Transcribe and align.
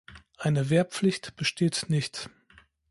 Eine 0.39 0.71
Wehrpflicht 0.71 1.35
besteht 1.35 1.85
nicht. 1.89 2.31